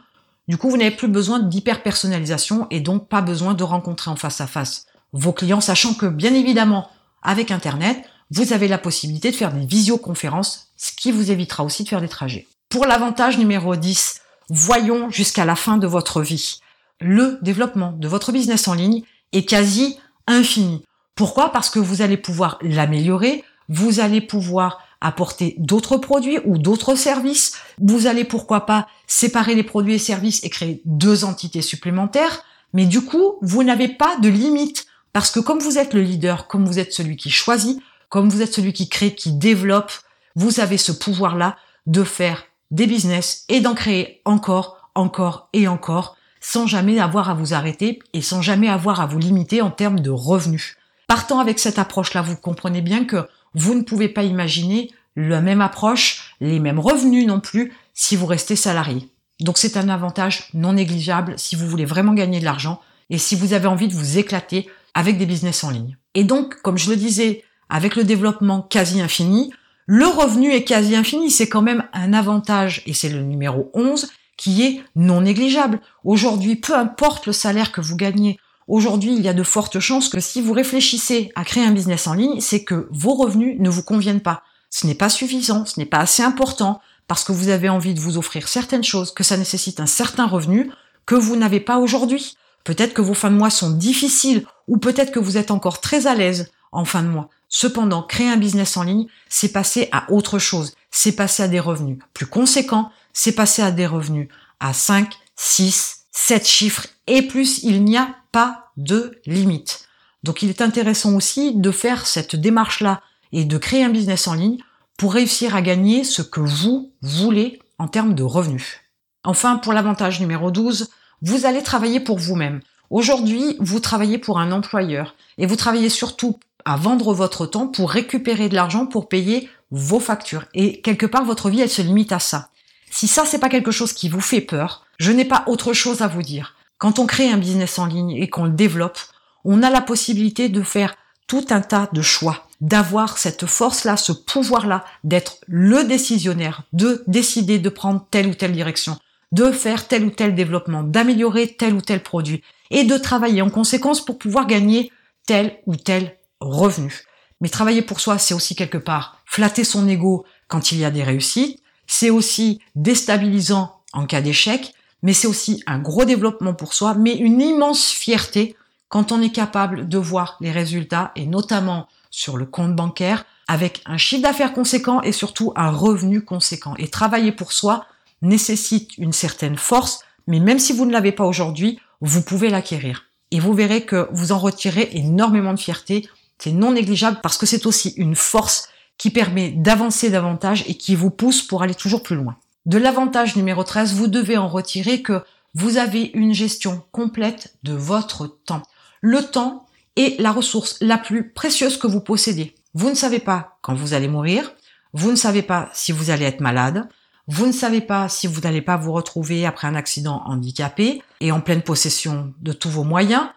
Du 0.48 0.56
coup, 0.56 0.70
vous 0.70 0.78
n'avez 0.78 0.96
plus 0.96 1.10
besoin 1.10 1.40
d'hyper 1.40 1.84
personnalisation 1.84 2.68
et 2.72 2.80
donc 2.80 3.10
pas 3.10 3.22
besoin 3.22 3.54
de 3.54 3.66
rencontrer 3.66 4.10
en 4.10 4.16
face 4.16 4.40
à 4.40 4.48
face 4.48 4.86
vos 5.12 5.34
clients, 5.34 5.60
sachant 5.60 5.94
que 5.94 6.06
bien 6.06 6.34
évidemment, 6.34 6.90
avec 7.22 7.52
Internet, 7.52 8.02
vous 8.32 8.54
avez 8.54 8.70
la 8.70 8.78
possibilité 8.78 9.30
de 9.30 9.36
faire 9.36 9.52
des 9.52 9.66
visioconférences, 9.66 10.70
ce 10.78 10.94
qui 10.94 11.12
vous 11.12 11.32
évitera 11.32 11.66
aussi 11.66 11.84
de 11.84 11.90
faire 11.90 12.00
des 12.00 12.08
trajets. 12.08 12.48
Pour 12.70 12.86
l'avantage 12.86 13.38
numéro 13.38 13.76
10, 13.76 14.22
voyons 14.50 15.10
jusqu'à 15.10 15.46
la 15.46 15.56
fin 15.56 15.78
de 15.78 15.88
votre 15.88 16.22
vie. 16.22 16.60
Le 17.00 17.40
développement 17.42 17.92
de 17.92 18.08
votre 18.08 18.32
business 18.32 18.68
en 18.68 18.74
ligne 18.74 19.04
est 19.34 19.46
quasi 19.46 19.98
infini. 20.26 20.84
Pourquoi? 21.16 21.52
Parce 21.52 21.70
que 21.70 21.80
vous 21.80 22.02
allez 22.02 22.18
pouvoir 22.18 22.58
l'améliorer, 22.62 23.44
vous 23.70 24.00
allez 24.00 24.22
pouvoir 24.22 24.80
apporter 25.02 25.56
d'autres 25.58 25.98
produits 25.98 26.40
ou 26.46 26.58
d'autres 26.58 26.96
services. 26.96 27.58
Vous 27.80 28.08
allez 28.08 28.24
pourquoi 28.24 28.66
pas 28.66 28.88
séparer 29.06 29.56
les 29.56 29.64
produits 29.64 29.96
et 29.96 30.00
services 30.00 30.44
et 30.44 30.50
créer 30.50 30.82
deux 30.86 31.24
entités 31.24 31.62
supplémentaires. 31.62 32.44
Mais 32.74 32.86
du 32.86 33.02
coup, 33.02 33.38
vous 33.42 33.64
n'avez 33.64 33.88
pas 33.88 34.18
de 34.18 34.30
limite 34.30 34.88
parce 35.14 35.32
que 35.32 35.40
comme 35.40 35.60
vous 35.60 35.78
êtes 35.78 35.94
le 35.94 36.02
leader, 36.02 36.48
comme 36.48 36.66
vous 36.66 36.80
êtes 36.80 36.94
celui 36.94 37.16
qui 37.16 37.30
choisit, 37.30 37.80
comme 38.10 38.30
vous 38.30 38.42
êtes 38.42 38.54
celui 38.54 38.74
qui 38.74 38.90
crée, 38.90 39.14
qui 39.14 39.34
développe, 39.34 39.92
vous 40.36 40.60
avez 40.60 40.78
ce 40.78 40.92
pouvoir-là 40.92 41.58
de 41.88 42.04
faire 42.04 42.44
des 42.72 42.88
business 42.88 43.46
et 43.50 43.62
d'en 43.62 43.74
créer 43.74 44.22
encore, 44.26 44.90
encore 44.96 45.50
et 45.54 45.68
encore 45.68 46.18
sans 46.40 46.68
jamais 46.68 47.00
avoir 47.00 47.30
à 47.30 47.34
vous 47.34 47.54
arrêter 47.54 48.00
et 48.14 48.22
sans 48.22 48.42
jamais 48.42 48.70
avoir 48.70 49.02
à 49.02 49.06
vous 49.06 49.20
limiter 49.20 49.62
en 49.62 49.72
termes 49.72 50.00
de 50.00 50.10
revenus. 50.10 50.78
Partant 51.08 51.40
avec 51.40 51.60
cette 51.60 51.80
approche-là, 51.80 52.22
vous 52.22 52.36
comprenez 52.36 52.82
bien 52.82 53.06
que 53.06 53.28
vous 53.54 53.74
ne 53.74 53.82
pouvez 53.82 54.10
pas 54.10 54.24
imaginer 54.24 54.92
la 55.16 55.42
même 55.42 55.62
approche, 55.62 56.36
les 56.40 56.60
mêmes 56.60 56.80
revenus 56.80 57.26
non 57.26 57.40
plus, 57.40 57.74
si 57.94 58.16
vous 58.16 58.28
restez 58.28 58.56
salarié. 58.56 59.10
Donc 59.40 59.58
c'est 59.58 59.78
un 59.78 59.90
avantage 59.90 60.50
non 60.54 60.74
négligeable 60.74 61.34
si 61.38 61.56
vous 61.56 61.68
voulez 61.68 61.86
vraiment 61.86 62.14
gagner 62.14 62.40
de 62.40 62.46
l'argent 62.46 62.82
et 63.10 63.18
si 63.18 63.36
vous 63.36 63.54
avez 63.54 63.68
envie 63.68 63.88
de 63.88 63.94
vous 63.94 64.18
éclater 64.18 64.70
avec 64.94 65.18
des 65.18 65.26
business 65.26 65.64
en 65.64 65.70
ligne. 65.70 65.98
Et 66.14 66.24
donc, 66.24 66.62
comme 66.62 66.78
je 66.78 66.90
le 66.90 66.96
disais, 66.96 67.44
avec 67.70 67.96
le 67.96 68.04
développement 68.04 68.62
quasi 68.62 69.02
infini, 69.02 69.52
le 69.88 70.06
revenu 70.06 70.52
est 70.52 70.64
quasi 70.64 70.96
infini. 70.96 71.32
C'est 71.32 71.50
quand 71.50 71.64
même 71.64 71.84
un 71.94 72.14
avantage, 72.14 72.84
et 72.86 72.94
c'est 72.94 73.10
le 73.10 73.24
numéro 73.24 73.72
11, 73.74 74.12
qui 74.38 74.64
est 74.64 74.84
non 74.96 75.22
négligeable. 75.22 75.82
Aujourd'hui, 76.04 76.56
peu 76.56 76.76
importe 76.76 77.26
le 77.26 77.34
salaire 77.34 77.72
que 77.72 77.82
vous 77.82 77.96
gagnez, 77.96 78.38
Aujourd'hui, 78.68 79.16
il 79.16 79.22
y 79.22 79.30
a 79.30 79.34
de 79.34 79.44
fortes 79.44 79.80
chances 79.80 80.10
que 80.10 80.20
si 80.20 80.42
vous 80.42 80.52
réfléchissez 80.52 81.32
à 81.36 81.46
créer 81.46 81.64
un 81.64 81.72
business 81.72 82.06
en 82.06 82.14
ligne, 82.14 82.42
c'est 82.42 82.66
que 82.66 82.90
vos 82.92 83.14
revenus 83.14 83.56
ne 83.60 83.70
vous 83.70 83.84
conviennent 83.84 84.20
pas. 84.20 84.44
Ce 84.70 84.86
n'est 84.86 84.94
pas 84.94 85.08
suffisant, 85.08 85.66
ce 85.66 85.80
n'est 85.80 85.86
pas 85.86 86.00
assez 86.00 86.22
important, 86.22 86.82
parce 87.08 87.24
que 87.24 87.32
vous 87.32 87.48
avez 87.48 87.70
envie 87.70 87.94
de 87.94 88.02
vous 88.02 88.18
offrir 88.18 88.50
certaines 88.50 88.84
choses, 88.84 89.14
que 89.14 89.24
ça 89.24 89.38
nécessite 89.38 89.80
un 89.80 89.86
certain 89.86 90.28
revenu 90.28 90.70
que 91.06 91.16
vous 91.16 91.38
n'avez 91.38 91.62
pas 91.62 91.78
aujourd'hui. 91.78 92.36
Peut-être 92.66 92.94
que 92.94 93.02
vos 93.02 93.14
fins 93.14 93.32
de 93.32 93.38
mois 93.38 93.50
sont 93.50 93.70
difficiles, 93.70 94.46
ou 94.68 94.78
peut-être 94.78 95.14
que 95.14 95.20
vous 95.20 95.38
êtes 95.38 95.52
encore 95.52 95.80
très 95.80 96.06
à 96.06 96.16
l'aise 96.16 96.52
en 96.74 96.84
fin 96.84 97.04
de 97.04 97.08
mois. 97.08 97.30
Cependant, 97.50 98.04
créer 98.04 98.30
un 98.30 98.38
business 98.38 98.78
en 98.78 98.84
ligne, 98.84 99.08
c'est 99.30 99.52
passer 99.52 99.90
à 99.92 100.12
autre 100.12 100.40
chose. 100.40 100.74
C'est 100.92 101.14
passer 101.14 101.44
à 101.44 101.48
des 101.48 101.60
revenus 101.60 102.00
plus 102.14 102.26
conséquents, 102.26 102.92
c'est 103.14 103.32
passer 103.34 103.62
à 103.62 103.72
des 103.72 103.88
revenus 103.88 104.30
à 104.60 104.74
5, 104.74 105.14
6, 105.36 106.06
7 106.12 106.48
chiffres 106.48 106.88
et 107.08 107.22
plus. 107.22 107.64
Il 107.64 107.84
n'y 107.84 107.98
a 107.98 108.16
pas 108.32 108.72
de 108.78 109.20
limite. 109.26 109.88
Donc 110.24 110.42
il 110.42 110.50
est 110.50 110.62
intéressant 110.62 111.14
aussi 111.16 111.56
de 111.56 111.72
faire 111.72 112.06
cette 112.06 112.36
démarche-là 112.36 113.02
et 113.32 113.46
de 113.46 113.58
créer 113.58 113.84
un 113.84 113.90
business 113.90 114.28
en 114.28 114.34
ligne 114.34 114.58
pour 114.98 115.14
réussir 115.14 115.56
à 115.56 115.62
gagner 115.62 116.04
ce 116.04 116.22
que 116.22 116.40
vous 116.40 116.92
voulez 117.02 117.60
en 117.78 117.88
termes 117.88 118.16
de 118.16 118.24
revenus. 118.24 118.82
Enfin, 119.24 119.58
pour 119.58 119.74
l'avantage 119.74 120.20
numéro 120.20 120.52
12, 120.52 120.90
vous 121.22 121.46
allez 121.46 121.62
travailler 121.62 122.00
pour 122.00 122.18
vous-même. 122.18 122.62
Aujourd'hui, 122.90 123.58
vous 123.60 123.80
travaillez 123.80 124.18
pour 124.18 124.40
un 124.40 124.52
employeur 124.52 125.16
et 125.38 125.46
vous 125.46 125.56
travaillez 125.56 125.90
surtout 125.90 126.40
à 126.66 126.76
vendre 126.76 127.14
votre 127.14 127.46
temps 127.46 127.68
pour 127.68 127.92
récupérer 127.92 128.50
de 128.50 128.56
l'argent 128.56 128.86
pour 128.86 129.08
payer 129.10 129.50
vos 129.72 130.00
factures. 130.00 130.46
Et 130.54 130.82
quelque 130.82 131.06
part, 131.06 131.26
votre 131.26 131.50
vie, 131.50 131.62
elle 131.62 131.70
se 131.70 131.82
limite 131.82 132.12
à 132.12 132.20
ça. 132.20 132.50
Si 132.90 133.08
ça, 133.08 133.26
c'est 133.26 133.40
pas 133.40 133.50
quelque 133.50 133.72
chose 133.72 133.94
qui 133.94 134.10
vous 134.10 134.22
fait 134.22 134.42
peur, 134.42 134.86
je 134.98 135.12
n'ai 135.12 135.26
pas 135.26 135.44
autre 135.48 135.74
chose 135.74 136.02
à 136.02 136.08
vous 136.08 136.24
dire. 136.24 136.56
Quand 136.78 137.00
on 137.00 137.06
crée 137.06 137.30
un 137.30 137.38
business 137.38 137.80
en 137.80 137.86
ligne 137.86 138.12
et 138.12 138.30
qu'on 138.30 138.46
le 138.46 138.52
développe, 138.52 139.00
on 139.44 139.64
a 139.64 139.70
la 139.70 139.82
possibilité 139.82 140.50
de 140.50 140.62
faire 140.62 140.96
tout 141.28 141.46
un 141.50 141.62
tas 141.62 141.90
de 141.92 142.02
choix, 142.02 142.48
d'avoir 142.62 143.18
cette 143.18 143.46
force-là, 143.46 143.98
ce 143.98 144.12
pouvoir-là, 144.12 144.86
d'être 145.04 145.38
le 145.48 145.84
décisionnaire, 145.84 146.64
de 146.74 147.04
décider 147.08 147.60
de 147.60 147.70
prendre 147.70 148.06
telle 148.10 148.28
ou 148.28 148.34
telle 148.34 148.54
direction, 148.54 148.98
de 149.32 149.52
faire 149.52 149.88
tel 149.88 150.06
ou 150.06 150.10
tel 150.10 150.36
développement, 150.36 150.84
d'améliorer 150.84 151.56
tel 151.56 151.74
ou 151.74 151.82
tel 151.82 152.02
produit 152.02 152.44
et 152.72 152.84
de 152.84 152.98
travailler 152.98 153.42
en 153.42 153.50
conséquence 153.50 154.04
pour 154.04 154.18
pouvoir 154.18 154.48
gagner 154.48 154.92
tel 155.26 155.58
ou 155.66 155.76
tel 155.76 156.17
revenu. 156.40 157.04
Mais 157.42 157.50
travailler 157.50 157.82
pour 157.82 158.00
soi, 158.00 158.18
c'est 158.18 158.34
aussi 158.34 158.56
quelque 158.56 158.78
part 158.78 159.22
flatter 159.26 159.64
son 159.64 159.88
ego 159.88 160.26
quand 160.48 160.72
il 160.72 160.80
y 160.80 160.86
a 160.86 160.92
des 160.92 161.04
réussites, 161.04 161.62
c'est 161.86 162.10
aussi 162.10 162.62
déstabilisant 162.76 163.80
en 163.94 164.06
cas 164.06 164.22
d'échec, 164.22 164.74
mais 165.04 165.14
c'est 165.14 165.28
aussi 165.28 165.64
un 165.68 165.80
gros 165.80 166.06
développement 166.06 166.54
pour 166.54 166.74
soi, 166.74 166.96
mais 166.96 167.16
une 167.16 167.42
immense 167.42 167.90
fierté 167.90 168.56
quand 168.90 169.12
on 169.12 169.22
est 169.22 169.32
capable 169.32 169.88
de 169.88 169.98
voir 169.98 170.38
les 170.40 170.52
résultats, 170.52 171.12
et 171.16 171.26
notamment 171.26 171.88
sur 172.10 172.38
le 172.38 172.46
compte 172.46 172.76
bancaire, 172.76 173.26
avec 173.48 173.82
un 173.86 173.98
chiffre 173.98 174.24
d'affaires 174.24 174.54
conséquent 174.54 175.02
et 175.02 175.12
surtout 175.12 175.54
un 175.56 175.72
revenu 175.72 176.24
conséquent. 176.24 176.76
Et 176.78 176.90
travailler 176.90 177.32
pour 177.32 177.54
soi 177.54 177.86
nécessite 178.22 178.98
une 178.98 179.14
certaine 179.14 179.58
force, 179.58 180.04
mais 180.26 180.40
même 180.40 180.60
si 180.60 180.74
vous 180.74 180.86
ne 180.86 180.92
l'avez 180.92 181.12
pas 181.12 181.26
aujourd'hui, 181.26 181.80
vous 182.02 182.22
pouvez 182.22 182.50
l'acquérir. 182.50 183.06
Et 183.32 183.40
vous 183.40 183.54
verrez 183.54 183.86
que 183.86 184.08
vous 184.12 184.32
en 184.32 184.40
retirez 184.40 184.90
énormément 184.94 185.54
de 185.54 185.60
fierté. 185.60 186.10
C'est 186.38 186.52
non 186.52 186.72
négligeable 186.72 187.20
parce 187.22 187.38
que 187.38 187.46
c'est 187.46 187.66
aussi 187.66 187.90
une 187.98 188.16
force 188.16 188.70
qui 188.98 189.10
permet 189.10 189.52
d'avancer 189.52 190.10
davantage 190.10 190.64
et 190.68 190.76
qui 190.76 190.96
vous 190.96 191.12
pousse 191.12 191.42
pour 191.42 191.64
aller 191.64 191.76
toujours 191.76 192.04
plus 192.04 192.16
loin. 192.16 192.38
De 192.66 192.78
l'avantage 192.78 193.36
numéro 193.36 193.64
13, 193.64 193.94
vous 193.94 194.08
devez 194.08 194.38
en 194.38 194.48
retirer 194.48 195.02
que 195.02 195.24
vous 195.54 195.78
avez 195.78 196.12
une 196.14 196.34
gestion 196.34 196.84
complète 196.92 197.56
de 197.64 197.74
votre 197.74 198.28
temps. 198.28 198.64
Le 199.02 199.24
temps 199.24 199.66
est 199.96 200.20
la 200.20 200.32
ressource 200.32 200.78
la 200.82 200.98
plus 200.98 201.32
précieuse 201.32 201.78
que 201.78 201.88
vous 201.88 202.02
possédez. 202.02 202.56
Vous 202.74 202.90
ne 202.90 202.96
savez 202.96 203.20
pas 203.20 203.58
quand 203.62 203.74
vous 203.74 203.94
allez 203.94 204.08
mourir, 204.08 204.52
vous 204.94 205.12
ne 205.12 205.16
savez 205.16 205.42
pas 205.42 205.70
si 205.74 205.92
vous 205.92 206.10
allez 206.10 206.26
être 206.26 206.42
malade, 206.42 206.88
vous 207.28 207.46
ne 207.46 207.52
savez 207.52 207.82
pas 207.82 208.08
si 208.08 208.28
vous 208.28 208.42
n'allez 208.42 208.62
pas 208.62 208.78
vous 208.78 208.94
retrouver 208.94 209.46
après 209.46 209.68
un 209.68 209.76
accident 209.76 210.22
handicapé 210.26 211.02
et 211.20 211.32
en 211.32 211.42
pleine 211.42 211.62
possession 211.62 212.34
de 212.42 212.54
tous 212.54 212.70
vos 212.70 212.84
moyens. 212.84 213.28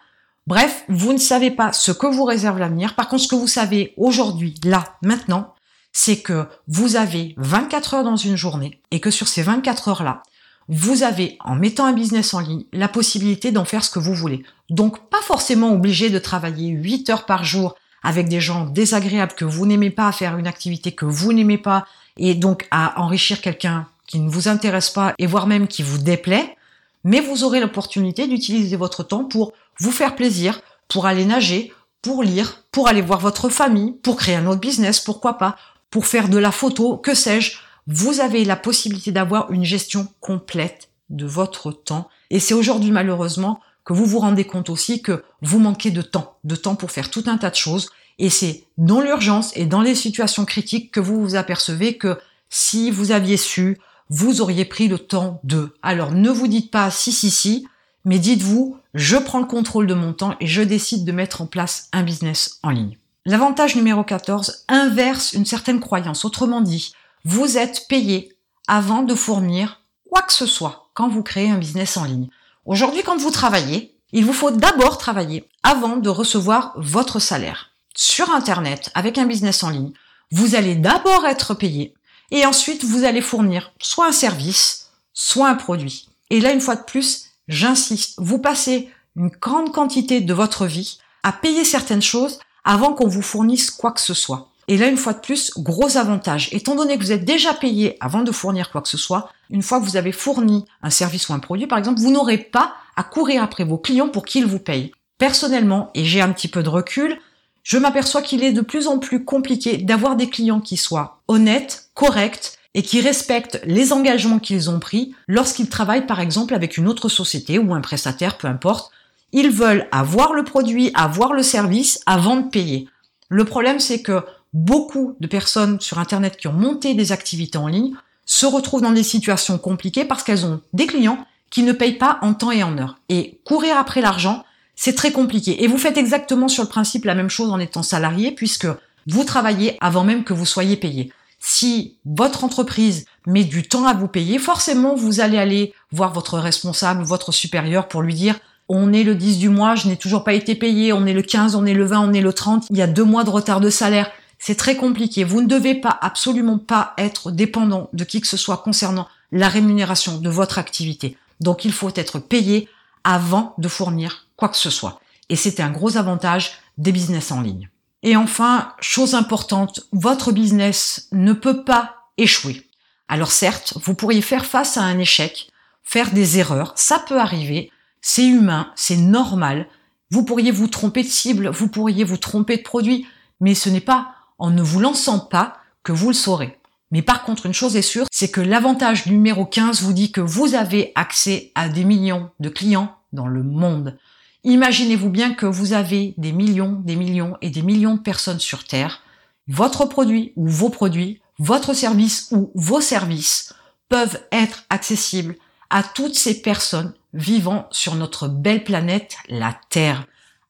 Bref, 0.51 0.83
vous 0.89 1.13
ne 1.13 1.17
savez 1.17 1.49
pas 1.49 1.71
ce 1.71 1.93
que 1.93 2.07
vous 2.07 2.25
réserve 2.25 2.59
l'avenir. 2.59 2.93
Par 2.95 3.07
contre, 3.07 3.23
ce 3.23 3.29
que 3.29 3.35
vous 3.35 3.47
savez 3.47 3.93
aujourd'hui, 3.95 4.53
là, 4.65 4.97
maintenant, 5.01 5.53
c'est 5.93 6.17
que 6.17 6.45
vous 6.67 6.97
avez 6.97 7.35
24 7.37 7.93
heures 7.93 8.03
dans 8.03 8.17
une 8.17 8.35
journée 8.35 8.81
et 8.91 8.99
que 8.99 9.11
sur 9.11 9.29
ces 9.29 9.43
24 9.43 9.87
heures-là, 9.87 10.23
vous 10.67 11.03
avez, 11.03 11.37
en 11.39 11.55
mettant 11.55 11.85
un 11.85 11.93
business 11.93 12.33
en 12.33 12.41
ligne, 12.41 12.65
la 12.73 12.89
possibilité 12.89 13.53
d'en 13.53 13.63
faire 13.63 13.81
ce 13.81 13.89
que 13.89 13.99
vous 13.99 14.13
voulez. 14.13 14.43
Donc, 14.69 15.09
pas 15.09 15.21
forcément 15.21 15.71
obligé 15.71 16.09
de 16.09 16.19
travailler 16.19 16.67
8 16.67 17.09
heures 17.11 17.25
par 17.25 17.45
jour 17.45 17.75
avec 18.03 18.27
des 18.27 18.41
gens 18.41 18.65
désagréables 18.65 19.35
que 19.35 19.45
vous 19.45 19.65
n'aimez 19.65 19.89
pas, 19.89 20.09
à 20.09 20.11
faire 20.11 20.37
une 20.37 20.47
activité 20.47 20.91
que 20.91 21.05
vous 21.05 21.31
n'aimez 21.31 21.59
pas, 21.59 21.85
et 22.17 22.35
donc 22.35 22.67
à 22.71 23.01
enrichir 23.01 23.39
quelqu'un 23.39 23.87
qui 24.05 24.19
ne 24.19 24.29
vous 24.29 24.49
intéresse 24.49 24.89
pas 24.89 25.13
et 25.17 25.27
voire 25.27 25.47
même 25.47 25.69
qui 25.69 25.81
vous 25.81 25.99
déplaît, 25.99 26.57
mais 27.05 27.21
vous 27.21 27.45
aurez 27.45 27.61
l'opportunité 27.61 28.27
d'utiliser 28.27 28.75
votre 28.75 29.03
temps 29.03 29.23
pour 29.23 29.53
vous 29.81 29.91
faire 29.91 30.15
plaisir, 30.15 30.61
pour 30.87 31.07
aller 31.07 31.25
nager, 31.25 31.73
pour 32.01 32.23
lire, 32.23 32.63
pour 32.71 32.87
aller 32.87 33.01
voir 33.01 33.19
votre 33.19 33.49
famille, 33.49 33.93
pour 34.03 34.15
créer 34.15 34.35
un 34.35 34.45
autre 34.45 34.61
business, 34.61 34.99
pourquoi 34.99 35.37
pas, 35.37 35.57
pour 35.89 36.05
faire 36.05 36.29
de 36.29 36.37
la 36.37 36.51
photo, 36.51 36.97
que 36.97 37.15
sais-je. 37.15 37.57
Vous 37.87 38.19
avez 38.19 38.45
la 38.45 38.55
possibilité 38.55 39.11
d'avoir 39.11 39.51
une 39.51 39.65
gestion 39.65 40.07
complète 40.19 40.89
de 41.09 41.25
votre 41.25 41.71
temps. 41.71 42.09
Et 42.29 42.39
c'est 42.39 42.53
aujourd'hui 42.53 42.91
malheureusement 42.91 43.59
que 43.83 43.93
vous 43.93 44.05
vous 44.05 44.19
rendez 44.19 44.45
compte 44.45 44.69
aussi 44.69 45.01
que 45.01 45.23
vous 45.41 45.59
manquez 45.59 45.89
de 45.89 46.03
temps, 46.03 46.37
de 46.43 46.55
temps 46.55 46.75
pour 46.75 46.91
faire 46.91 47.09
tout 47.09 47.23
un 47.25 47.37
tas 47.37 47.49
de 47.49 47.55
choses. 47.55 47.89
Et 48.19 48.29
c'est 48.29 48.65
dans 48.77 49.01
l'urgence 49.01 49.51
et 49.57 49.65
dans 49.65 49.81
les 49.81 49.95
situations 49.95 50.45
critiques 50.45 50.91
que 50.91 50.99
vous 50.99 51.19
vous 51.21 51.35
apercevez 51.35 51.97
que 51.97 52.19
si 52.49 52.91
vous 52.91 53.11
aviez 53.11 53.37
su, 53.37 53.79
vous 54.09 54.41
auriez 54.41 54.65
pris 54.65 54.87
le 54.87 54.99
temps 54.99 55.39
de. 55.43 55.73
Alors 55.81 56.11
ne 56.11 56.29
vous 56.29 56.47
dites 56.47 56.69
pas 56.69 56.91
si 56.91 57.11
si 57.11 57.31
si, 57.31 57.67
mais 58.05 58.19
dites-vous 58.19 58.77
je 58.93 59.17
prends 59.17 59.39
le 59.39 59.45
contrôle 59.45 59.87
de 59.87 59.93
mon 59.93 60.13
temps 60.13 60.35
et 60.39 60.47
je 60.47 60.61
décide 60.61 61.05
de 61.05 61.11
mettre 61.11 61.41
en 61.41 61.45
place 61.45 61.87
un 61.93 62.03
business 62.03 62.59
en 62.61 62.69
ligne. 62.69 62.97
L'avantage 63.25 63.75
numéro 63.75 64.03
14 64.03 64.65
inverse 64.67 65.33
une 65.33 65.45
certaine 65.45 65.79
croyance. 65.79 66.25
Autrement 66.25 66.61
dit, 66.61 66.93
vous 67.23 67.57
êtes 67.57 67.85
payé 67.87 68.35
avant 68.67 69.03
de 69.03 69.15
fournir 69.15 69.81
quoi 70.09 70.23
que 70.23 70.33
ce 70.33 70.45
soit 70.45 70.89
quand 70.93 71.07
vous 71.07 71.23
créez 71.23 71.49
un 71.49 71.57
business 71.57 71.97
en 71.97 72.03
ligne. 72.03 72.29
Aujourd'hui, 72.65 73.03
quand 73.03 73.17
vous 73.17 73.31
travaillez, 73.31 73.95
il 74.11 74.25
vous 74.25 74.33
faut 74.33 74.51
d'abord 74.51 74.97
travailler 74.97 75.47
avant 75.63 75.97
de 75.97 76.09
recevoir 76.09 76.73
votre 76.75 77.19
salaire. 77.19 77.69
Sur 77.95 78.29
Internet, 78.31 78.91
avec 78.93 79.17
un 79.17 79.25
business 79.25 79.63
en 79.63 79.69
ligne, 79.69 79.93
vous 80.31 80.55
allez 80.55 80.75
d'abord 80.75 81.25
être 81.25 81.53
payé 81.53 81.93
et 82.31 82.45
ensuite 82.45 82.83
vous 82.83 83.03
allez 83.03 83.21
fournir 83.21 83.71
soit 83.79 84.07
un 84.07 84.11
service, 84.11 84.89
soit 85.13 85.49
un 85.49 85.55
produit. 85.55 86.09
Et 86.29 86.39
là, 86.39 86.51
une 86.51 86.61
fois 86.61 86.75
de 86.75 86.83
plus, 86.83 87.30
j'insiste, 87.51 88.15
vous 88.17 88.39
passez 88.39 88.89
une 89.15 89.29
grande 89.29 89.71
quantité 89.71 90.21
de 90.21 90.33
votre 90.33 90.65
vie 90.65 90.99
à 91.23 91.31
payer 91.31 91.63
certaines 91.63 92.01
choses 92.01 92.39
avant 92.63 92.93
qu'on 92.93 93.07
vous 93.07 93.21
fournisse 93.21 93.69
quoi 93.69 93.91
que 93.91 94.01
ce 94.01 94.13
soit. 94.13 94.47
Et 94.67 94.77
là, 94.77 94.87
une 94.87 94.97
fois 94.97 95.13
de 95.13 95.19
plus, 95.19 95.51
gros 95.57 95.97
avantage. 95.97 96.49
Étant 96.53 96.75
donné 96.75 96.97
que 96.97 97.03
vous 97.03 97.11
êtes 97.11 97.25
déjà 97.25 97.53
payé 97.53 97.97
avant 97.99 98.21
de 98.21 98.31
fournir 98.31 98.71
quoi 98.71 98.81
que 98.81 98.87
ce 98.87 98.97
soit, 98.97 99.29
une 99.49 99.63
fois 99.63 99.79
que 99.79 99.85
vous 99.85 99.97
avez 99.97 100.11
fourni 100.11 100.65
un 100.81 100.89
service 100.89 101.27
ou 101.27 101.33
un 101.33 101.39
produit, 101.39 101.67
par 101.67 101.77
exemple, 101.77 101.99
vous 101.99 102.11
n'aurez 102.11 102.37
pas 102.37 102.73
à 102.95 103.03
courir 103.03 103.43
après 103.43 103.65
vos 103.65 103.77
clients 103.77 104.07
pour 104.07 104.23
qu'ils 104.23 104.45
vous 104.45 104.59
payent. 104.59 104.91
Personnellement, 105.17 105.89
et 105.93 106.05
j'ai 106.05 106.21
un 106.21 106.31
petit 106.31 106.47
peu 106.47 106.63
de 106.63 106.69
recul, 106.69 107.19
je 107.63 107.77
m'aperçois 107.77 108.21
qu'il 108.21 108.43
est 108.43 108.53
de 108.53 108.61
plus 108.61 108.87
en 108.87 108.97
plus 108.97 109.25
compliqué 109.25 109.77
d'avoir 109.77 110.15
des 110.15 110.29
clients 110.29 110.61
qui 110.61 110.77
soient 110.77 111.21
honnêtes, 111.27 111.89
corrects 111.93 112.57
et 112.73 112.83
qui 112.83 113.01
respectent 113.01 113.61
les 113.65 113.91
engagements 113.93 114.39
qu'ils 114.39 114.69
ont 114.69 114.79
pris 114.79 115.13
lorsqu'ils 115.27 115.69
travaillent 115.69 116.05
par 116.05 116.19
exemple 116.19 116.53
avec 116.53 116.77
une 116.77 116.87
autre 116.87 117.09
société 117.09 117.59
ou 117.59 117.73
un 117.73 117.81
prestataire, 117.81 118.37
peu 118.37 118.47
importe. 118.47 118.91
Ils 119.33 119.51
veulent 119.51 119.87
avoir 119.91 120.33
le 120.33 120.43
produit, 120.43 120.91
avoir 120.93 121.33
le 121.33 121.43
service 121.43 122.01
avant 122.05 122.37
de 122.37 122.49
payer. 122.49 122.87
Le 123.29 123.45
problème, 123.45 123.79
c'est 123.79 124.01
que 124.01 124.23
beaucoup 124.53 125.15
de 125.19 125.27
personnes 125.27 125.79
sur 125.79 125.99
Internet 125.99 126.37
qui 126.37 126.47
ont 126.47 126.53
monté 126.53 126.93
des 126.93 127.11
activités 127.11 127.57
en 127.57 127.67
ligne 127.67 127.93
se 128.25 128.45
retrouvent 128.45 128.81
dans 128.81 128.91
des 128.91 129.03
situations 129.03 129.57
compliquées 129.57 130.05
parce 130.05 130.23
qu'elles 130.23 130.45
ont 130.45 130.61
des 130.73 130.87
clients 130.87 131.25
qui 131.49 131.63
ne 131.63 131.73
payent 131.73 131.97
pas 131.97 132.19
en 132.21 132.33
temps 132.33 132.51
et 132.51 132.63
en 132.63 132.77
heure. 132.77 132.97
Et 133.09 133.39
courir 133.45 133.77
après 133.77 134.01
l'argent, 134.01 134.45
c'est 134.75 134.95
très 134.95 135.11
compliqué. 135.11 135.63
Et 135.63 135.67
vous 135.67 135.77
faites 135.77 135.97
exactement 135.97 136.47
sur 136.47 136.63
le 136.63 136.69
principe 136.69 137.05
la 137.05 137.15
même 137.15 137.29
chose 137.29 137.51
en 137.51 137.59
étant 137.59 137.83
salarié 137.83 138.31
puisque 138.31 138.67
vous 139.07 139.23
travaillez 139.23 139.77
avant 139.81 140.03
même 140.03 140.23
que 140.23 140.33
vous 140.33 140.45
soyez 140.45 140.77
payé. 140.77 141.11
Si 141.41 141.97
votre 142.05 142.45
entreprise 142.45 143.05
met 143.27 143.43
du 143.43 143.67
temps 143.67 143.85
à 143.85 143.93
vous 143.93 144.07
payer, 144.07 144.39
forcément 144.39 144.95
vous 144.95 145.19
allez 145.19 145.37
aller 145.37 145.73
voir 145.91 146.13
votre 146.13 146.39
responsable, 146.39 147.03
votre 147.03 147.33
supérieur 147.33 147.87
pour 147.89 148.01
lui 148.01 148.13
dire 148.13 148.39
on 148.69 148.93
est 148.93 149.03
le 149.03 149.15
10 149.15 149.39
du 149.39 149.49
mois, 149.49 149.75
je 149.75 149.89
n'ai 149.89 149.97
toujours 149.97 150.23
pas 150.23 150.33
été 150.33 150.55
payé, 150.55 150.93
on 150.93 151.05
est 151.05 151.13
le 151.13 151.23
15, 151.23 151.55
on 151.55 151.65
est 151.65 151.73
le 151.73 151.83
20, 151.83 151.99
on 151.99 152.13
est 152.13 152.21
le 152.21 152.31
30, 152.31 152.67
il 152.69 152.77
y 152.77 152.81
a 152.81 152.87
deux 152.87 153.03
mois 153.03 153.25
de 153.25 153.29
retard 153.29 153.59
de 153.59 153.69
salaire 153.69 154.09
c'est 154.41 154.55
très 154.55 154.75
compliqué. 154.75 155.23
Vous 155.23 155.39
ne 155.39 155.47
devez 155.47 155.75
pas, 155.75 155.97
absolument 156.01 156.57
pas 156.57 156.93
être 156.97 157.29
dépendant 157.29 157.89
de 157.93 158.03
qui 158.03 158.21
que 158.21 158.27
ce 158.27 158.37
soit 158.37 158.57
concernant 158.57 159.07
la 159.31 159.47
rémunération 159.47 160.17
de 160.17 160.29
votre 160.29 160.57
activité. 160.57 161.15
Donc 161.39 161.63
il 161.63 161.71
faut 161.71 161.91
être 161.95 162.17
payé 162.17 162.67
avant 163.03 163.53
de 163.59 163.67
fournir 163.67 164.25
quoi 164.35 164.49
que 164.49 164.57
ce 164.57 164.71
soit. 164.71 164.99
Et 165.29 165.35
c'était 165.35 165.61
un 165.61 165.69
gros 165.69 165.95
avantage 165.95 166.53
des 166.79 166.91
business 166.91 167.31
en 167.31 167.41
ligne. 167.41 167.69
Et 168.03 168.15
enfin, 168.15 168.73
chose 168.79 169.13
importante, 169.13 169.87
votre 169.91 170.31
business 170.31 171.07
ne 171.11 171.33
peut 171.33 171.63
pas 171.63 171.95
échouer. 172.17 172.67
Alors 173.07 173.31
certes, 173.31 173.73
vous 173.83 173.93
pourriez 173.93 174.21
faire 174.21 174.45
face 174.45 174.77
à 174.77 174.83
un 174.83 174.97
échec, 174.97 175.49
faire 175.83 176.11
des 176.11 176.39
erreurs, 176.39 176.73
ça 176.75 176.99
peut 176.99 177.19
arriver, 177.19 177.71
c'est 178.01 178.25
humain, 178.25 178.71
c'est 178.75 178.97
normal. 178.97 179.67
Vous 180.09 180.23
pourriez 180.23 180.51
vous 180.51 180.67
tromper 180.67 181.03
de 181.03 181.09
cible, 181.09 181.49
vous 181.49 181.67
pourriez 181.67 182.03
vous 182.03 182.17
tromper 182.17 182.57
de 182.57 182.63
produit, 182.63 183.05
mais 183.39 183.53
ce 183.53 183.69
n'est 183.69 183.81
pas 183.81 184.15
en 184.39 184.49
ne 184.49 184.61
vous 184.61 184.79
lançant 184.79 185.19
pas 185.19 185.57
que 185.83 185.91
vous 185.91 186.07
le 186.07 186.13
saurez. 186.13 186.57
Mais 186.91 187.01
par 187.01 187.23
contre, 187.23 187.45
une 187.45 187.53
chose 187.53 187.75
est 187.75 187.81
sûre, 187.81 188.07
c'est 188.11 188.31
que 188.31 188.41
l'avantage 188.41 189.05
numéro 189.05 189.45
15 189.45 189.81
vous 189.81 189.93
dit 189.93 190.11
que 190.11 190.21
vous 190.21 190.55
avez 190.55 190.91
accès 190.95 191.51
à 191.55 191.69
des 191.69 191.85
millions 191.85 192.31
de 192.39 192.49
clients 192.49 192.95
dans 193.13 193.27
le 193.27 193.43
monde. 193.43 193.97
Imaginez-vous 194.43 195.09
bien 195.09 195.33
que 195.33 195.45
vous 195.45 195.73
avez 195.73 196.15
des 196.17 196.31
millions, 196.31 196.81
des 196.83 196.95
millions 196.95 197.37
et 197.41 197.49
des 197.49 197.61
millions 197.61 197.95
de 197.95 198.01
personnes 198.01 198.39
sur 198.39 198.63
Terre. 198.63 199.01
Votre 199.47 199.85
produit 199.85 200.33
ou 200.35 200.47
vos 200.47 200.69
produits, 200.69 201.21
votre 201.37 201.73
service 201.73 202.29
ou 202.31 202.51
vos 202.55 202.81
services 202.81 203.53
peuvent 203.87 204.19
être 204.31 204.63
accessibles 204.69 205.35
à 205.69 205.83
toutes 205.83 206.15
ces 206.15 206.41
personnes 206.41 206.93
vivant 207.13 207.67
sur 207.71 207.95
notre 207.95 208.27
belle 208.27 208.63
planète, 208.63 209.15
la 209.29 209.55
Terre. 209.69 210.05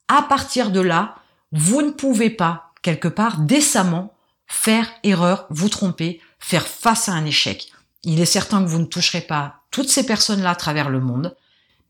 À 0.08 0.22
partir 0.22 0.72
de 0.72 0.80
là, 0.80 1.16
vous 1.52 1.82
ne 1.82 1.92
pouvez 1.92 2.30
pas 2.30 2.72
quelque 2.82 3.08
part 3.08 3.40
décemment 3.40 4.14
faire 4.48 4.88
erreur, 5.04 5.48
vous 5.50 5.70
tromper, 5.70 6.22
faire 6.40 6.68
face 6.68 7.10
à 7.10 7.14
un 7.14 7.26
échec. 7.26 7.72
Il 8.04 8.20
est 8.22 8.26
certain 8.26 8.64
que 8.64 8.70
vous 8.70 8.80
ne 8.80 8.86
toucherez 8.86 9.22
pas 9.22 9.56
toutes 9.70 9.90
ces 9.90 10.06
personnes-là 10.06 10.52
à 10.52 10.56
travers 10.56 10.90
le 10.90 11.00
monde, 11.00 11.36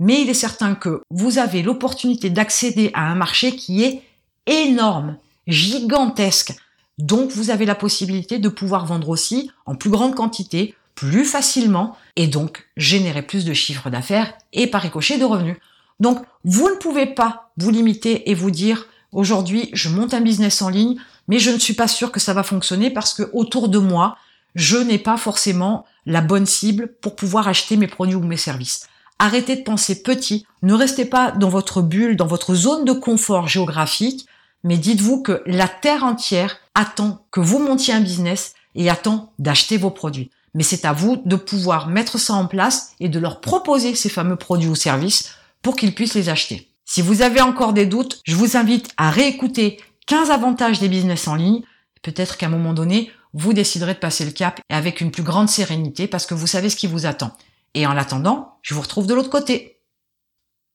mais 0.01 0.19
il 0.19 0.29
est 0.31 0.33
certain 0.33 0.73
que 0.73 1.03
vous 1.11 1.37
avez 1.37 1.61
l'opportunité 1.61 2.31
d'accéder 2.31 2.89
à 2.95 3.03
un 3.11 3.13
marché 3.13 3.55
qui 3.55 3.83
est 3.83 4.01
énorme, 4.47 5.15
gigantesque. 5.45 6.55
Donc 6.97 7.29
vous 7.29 7.51
avez 7.51 7.67
la 7.67 7.75
possibilité 7.75 8.39
de 8.39 8.49
pouvoir 8.49 8.87
vendre 8.87 9.09
aussi 9.09 9.51
en 9.67 9.75
plus 9.75 9.91
grande 9.91 10.15
quantité, 10.15 10.73
plus 10.95 11.23
facilement, 11.23 11.95
et 12.15 12.25
donc 12.25 12.65
générer 12.77 13.21
plus 13.21 13.45
de 13.45 13.53
chiffres 13.53 13.91
d'affaires 13.91 14.33
et 14.53 14.65
par 14.65 14.81
ricochet 14.81 15.19
de 15.19 15.23
revenus. 15.23 15.57
Donc 15.99 16.17
vous 16.43 16.67
ne 16.67 16.75
pouvez 16.77 17.05
pas 17.05 17.51
vous 17.57 17.69
limiter 17.69 18.31
et 18.31 18.33
vous 18.33 18.51
dire 18.51 18.87
Aujourd'hui, 19.11 19.69
je 19.73 19.89
monte 19.89 20.15
un 20.15 20.21
business 20.21 20.63
en 20.63 20.69
ligne, 20.69 20.97
mais 21.27 21.37
je 21.37 21.51
ne 21.51 21.59
suis 21.59 21.73
pas 21.75 21.87
sûr 21.87 22.11
que 22.11 22.19
ça 22.19 22.33
va 22.33 22.41
fonctionner 22.43 22.89
parce 22.89 23.13
que 23.13 23.29
autour 23.33 23.69
de 23.69 23.77
moi, 23.77 24.17
je 24.55 24.77
n'ai 24.77 24.97
pas 24.97 25.17
forcément 25.17 25.85
la 26.07 26.21
bonne 26.21 26.47
cible 26.47 26.93
pour 27.01 27.15
pouvoir 27.15 27.47
acheter 27.47 27.77
mes 27.77 27.87
produits 27.87 28.15
ou 28.15 28.23
mes 28.23 28.37
services. 28.37 28.87
Arrêtez 29.23 29.55
de 29.55 29.61
penser 29.61 30.01
petit, 30.01 30.47
ne 30.63 30.73
restez 30.73 31.05
pas 31.05 31.29
dans 31.29 31.47
votre 31.47 31.83
bulle, 31.83 32.15
dans 32.15 32.25
votre 32.25 32.55
zone 32.55 32.85
de 32.85 32.91
confort 32.91 33.47
géographique, 33.47 34.25
mais 34.63 34.79
dites-vous 34.79 35.21
que 35.21 35.43
la 35.45 35.67
terre 35.67 36.03
entière 36.03 36.57
attend 36.73 37.23
que 37.29 37.39
vous 37.39 37.59
montiez 37.59 37.93
un 37.93 38.01
business 38.01 38.55
et 38.73 38.89
attend 38.89 39.31
d'acheter 39.37 39.77
vos 39.77 39.91
produits. 39.91 40.31
Mais 40.55 40.63
c'est 40.63 40.85
à 40.85 40.93
vous 40.93 41.21
de 41.23 41.35
pouvoir 41.35 41.87
mettre 41.87 42.17
ça 42.17 42.33
en 42.33 42.47
place 42.47 42.93
et 42.99 43.09
de 43.09 43.19
leur 43.19 43.41
proposer 43.41 43.93
ces 43.93 44.09
fameux 44.09 44.37
produits 44.37 44.69
ou 44.69 44.75
services 44.75 45.35
pour 45.61 45.75
qu'ils 45.75 45.93
puissent 45.93 46.15
les 46.15 46.29
acheter. 46.29 46.71
Si 46.85 47.03
vous 47.03 47.21
avez 47.21 47.41
encore 47.41 47.73
des 47.73 47.85
doutes, 47.85 48.21
je 48.23 48.35
vous 48.35 48.57
invite 48.57 48.89
à 48.97 49.11
réécouter 49.11 49.79
15 50.07 50.31
avantages 50.31 50.79
des 50.79 50.89
business 50.89 51.27
en 51.27 51.35
ligne. 51.35 51.61
Peut-être 52.01 52.37
qu'à 52.37 52.47
un 52.47 52.49
moment 52.49 52.73
donné, 52.73 53.11
vous 53.35 53.53
déciderez 53.53 53.93
de 53.93 53.99
passer 53.99 54.25
le 54.25 54.31
cap 54.31 54.59
avec 54.69 54.99
une 54.99 55.11
plus 55.11 55.21
grande 55.21 55.47
sérénité 55.47 56.07
parce 56.07 56.25
que 56.25 56.33
vous 56.33 56.47
savez 56.47 56.71
ce 56.71 56.75
qui 56.75 56.87
vous 56.87 57.05
attend. 57.05 57.37
Et 57.73 57.87
en 57.87 57.93
l'attendant, 57.93 58.59
je 58.61 58.73
vous 58.73 58.81
retrouve 58.81 59.07
de 59.07 59.13
l'autre 59.13 59.29
côté. 59.29 59.80